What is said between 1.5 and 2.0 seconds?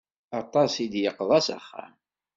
axxam.